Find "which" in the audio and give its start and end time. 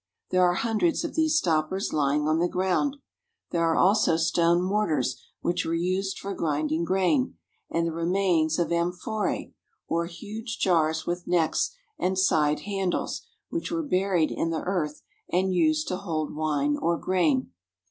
5.41-5.63, 13.49-13.69